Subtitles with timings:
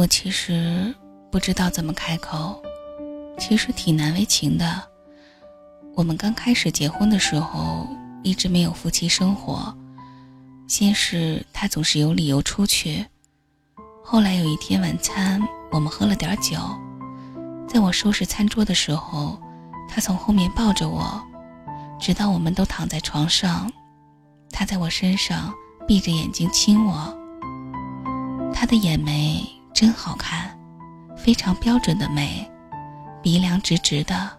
[0.00, 0.94] 我其实
[1.30, 2.58] 不知道怎么开口，
[3.38, 4.82] 其实挺难为情的。
[5.94, 7.86] 我们刚开始结婚的时候，
[8.22, 9.76] 一直没有夫妻生活。
[10.66, 13.04] 先是他总是有理由出去，
[14.02, 15.38] 后来有一天晚餐，
[15.70, 16.56] 我们喝了点酒，
[17.68, 19.38] 在我收拾餐桌的时候，
[19.86, 21.22] 他从后面抱着我，
[22.00, 23.70] 直到我们都躺在床上，
[24.50, 25.52] 他在我身上
[25.86, 27.14] 闭着眼睛亲我。
[28.54, 29.46] 他的眼眉
[29.80, 30.54] 真好看，
[31.16, 32.46] 非常标准的眉，
[33.22, 34.30] 鼻梁直直的。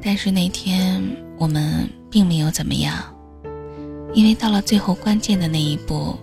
[0.00, 1.02] 但是那天
[1.36, 3.14] 我们并没有怎么样，
[4.14, 6.18] 因为到了最后关键的那一步，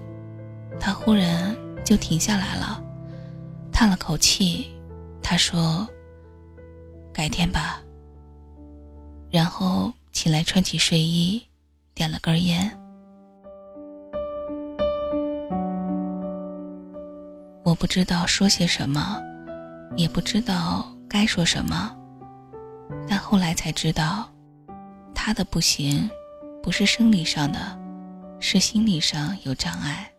[0.80, 2.84] 他忽然就停下来了，
[3.72, 4.72] 叹了口气，
[5.22, 5.88] 他说
[7.14, 7.80] ：“改天吧。”
[9.30, 11.40] 然后起来穿起睡衣，
[12.02, 12.68] 点了根烟。
[17.64, 19.22] 我不知道说些什么，
[19.96, 21.96] 也不知道该说什么。
[23.08, 24.28] 但后来才知道，
[25.14, 26.10] 他的不行，
[26.64, 27.60] 不是生理上的，
[28.40, 30.12] 是心理上有障碍。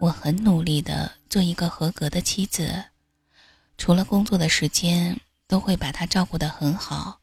[0.00, 2.82] 我很努力的做一个合格的妻子，
[3.84, 7.18] 除了工作的时间，都会把他照顾得很好。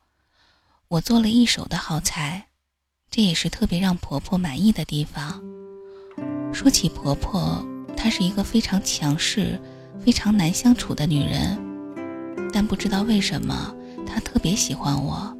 [0.89, 2.47] 我做了一手的好菜，
[3.09, 5.41] 这也是特别让婆婆满意的地方。
[6.51, 7.65] 说起婆婆，
[7.95, 9.57] 她是一个非常强势、
[10.03, 11.57] 非常难相处的女人，
[12.51, 13.73] 但不知道为什么
[14.05, 15.33] 她特别喜欢我，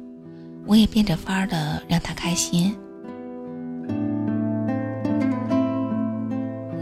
[0.64, 2.74] 我也变着法儿的让她开心。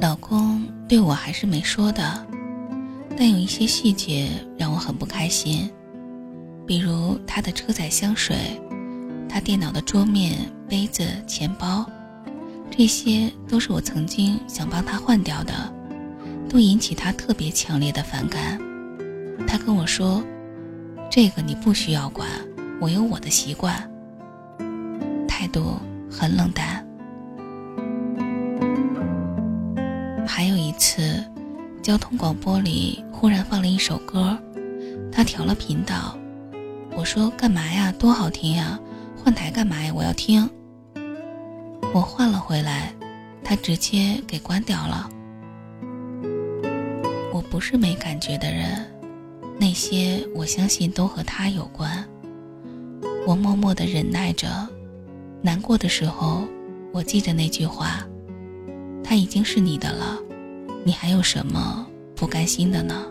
[0.00, 2.24] 老公对我还是没说的，
[3.20, 5.68] 但有一些细节让我很不开心，
[6.64, 8.36] 比如他的车载香水，
[9.28, 11.84] 他电脑的桌面、杯子、钱包。
[12.70, 15.52] 这些都是我曾经想帮他换掉的，
[16.48, 18.56] 都引起他特别强烈的反感。
[19.48, 20.22] 他跟我说
[21.10, 22.28] ：“这个你不需要管，
[22.80, 23.74] 我有我的习惯。”
[25.26, 25.76] 态度
[26.08, 26.86] 很冷淡。
[30.24, 31.27] 还有一次，
[31.88, 34.38] 交通广播里忽然放了一首歌，
[35.10, 36.18] 他调了频道。
[36.94, 37.90] 我说：“干嘛呀？
[37.98, 38.78] 多好听呀！
[39.16, 39.90] 换台干嘛呀？
[39.96, 40.46] 我要听。”
[41.94, 42.92] 我换了回来，
[43.42, 45.08] 他直接给关掉了。
[47.32, 48.84] 我不是没感觉的人，
[49.58, 52.06] 那些我相信都和他有关。
[53.26, 54.46] 我默默的忍耐着，
[55.40, 56.46] 难过的时候，
[56.92, 58.06] 我记着那句话：
[59.02, 60.18] 他已经是你的了，
[60.84, 63.06] 你还有什么不甘心的呢？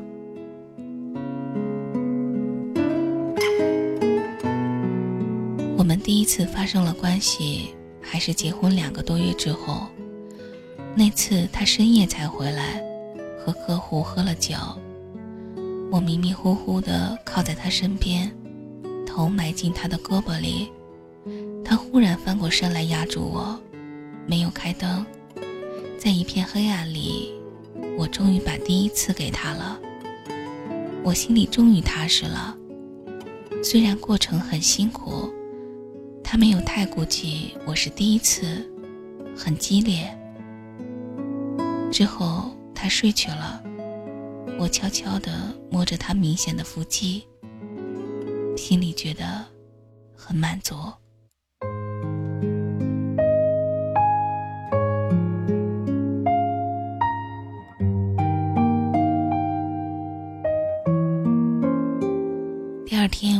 [5.77, 7.73] 我们第一次发生了关系。
[8.09, 9.85] 还是结婚两个多月之后，
[10.95, 12.81] 那次他深夜才回来，
[13.37, 14.55] 和客户喝了酒。
[15.91, 18.31] 我迷迷糊糊的靠在他身边，
[19.05, 20.71] 头埋进他的胳膊里。
[21.65, 23.59] 他忽然翻过身来压住我，
[24.25, 25.05] 没有开灯，
[25.99, 27.33] 在一片黑暗里，
[27.97, 29.79] 我终于把第一次给他了。
[31.03, 32.55] 我心里终于踏实了，
[33.63, 35.33] 虽然过程很辛苦。
[36.23, 38.69] 他没有太顾忌，我是第一次，
[39.35, 40.13] 很激烈。
[41.89, 43.63] 之后他睡去了，
[44.59, 47.25] 我悄悄地摸着他明显的腹肌，
[48.57, 49.45] 心里觉得
[50.13, 50.75] 很满足。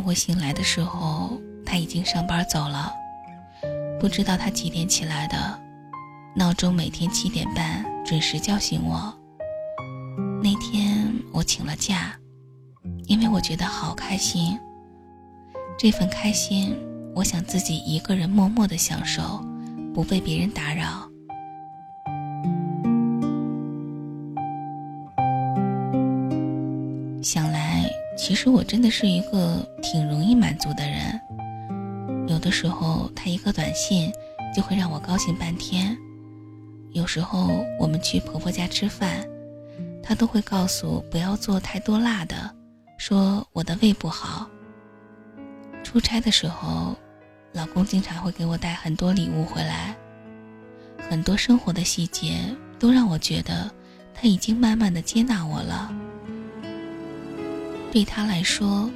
[0.07, 1.38] 我醒来的时候。
[1.69, 2.93] 他已经上班走了，
[3.99, 5.59] 不知道他几点起来的，
[6.34, 9.14] 闹钟每天七点半准时叫醒我。
[10.41, 12.17] 那天我请了假，
[13.08, 14.58] 因为我觉得好开心。
[15.78, 16.73] 这份开心，
[17.14, 19.46] 我想自己一个人默默的享受，
[19.93, 21.11] 不被别人打扰。
[28.17, 31.22] 其实我真的是一个挺容易满足的人。
[32.28, 34.11] 有的时候，他一个短信
[34.53, 35.96] 就会让我高兴半天。
[36.91, 39.25] 有时候我们去婆婆家吃饭，
[40.02, 42.53] 他都会告诉不要做太多辣的，
[42.97, 44.49] 说我的胃不好。
[45.84, 46.96] 出差的时候，
[47.53, 49.96] 老公经常会给我带很多礼物回来。
[51.09, 52.40] 很多生活的细节
[52.79, 53.72] 都让我觉得
[54.13, 55.93] 他已经慢慢的接纳我了。
[57.97, 58.88] 对他来说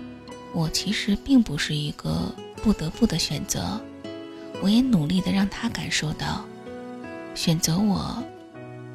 [0.53, 3.81] 我其实并不是一个不得不的选择
[4.61, 6.45] 我也努力的让他感受到
[7.33, 8.23] 选择我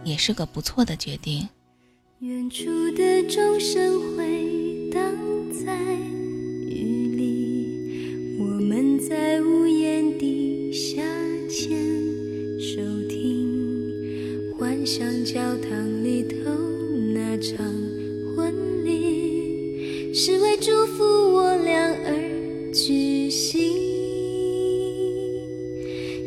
[0.05, 1.49] 也是个不错的决定。
[2.20, 5.03] 远处的钟声回荡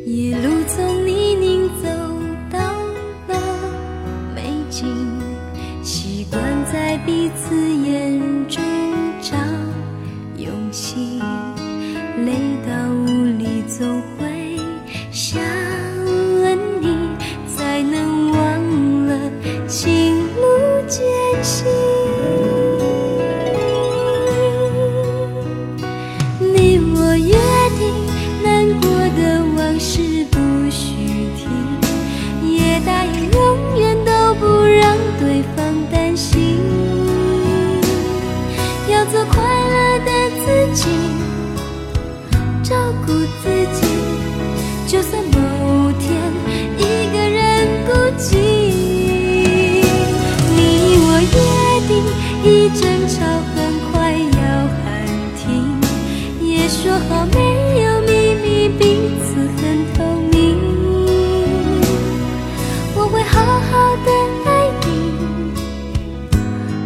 [0.04, 0.49] 一路
[32.84, 36.58] 答应永远都不让对方担心。
[38.88, 40.10] 要做快乐的
[40.44, 40.88] 自己
[42.62, 43.12] 照顾
[43.42, 43.86] 自己
[44.86, 46.10] 就算某天
[46.76, 46.80] 一
[47.12, 48.28] 个人孤寂。
[50.56, 50.58] 你
[51.02, 51.40] 我约
[51.88, 51.90] 定
[52.44, 53.49] 一争吵。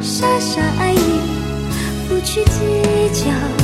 [0.05, 1.21] 傻傻爱你
[2.07, 3.64] 不去计较。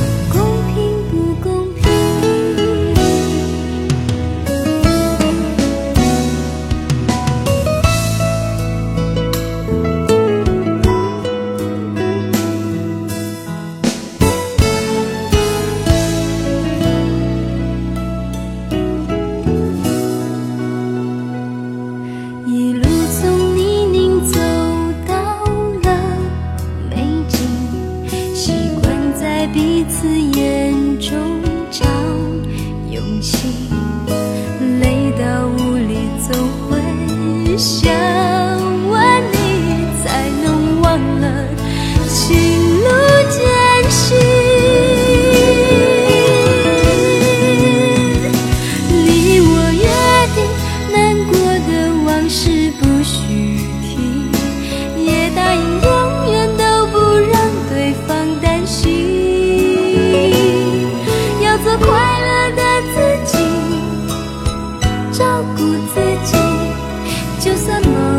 [65.21, 65.61] 照顾
[65.93, 66.35] 自己
[67.39, 68.10] 就算梦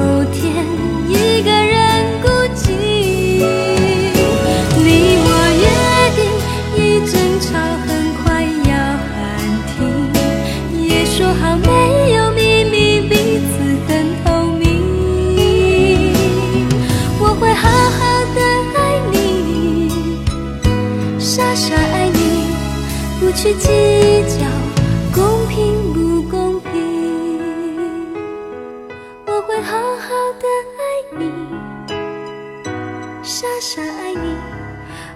[33.22, 34.36] 傻傻爱你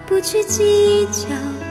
[0.06, 1.65] 不去计较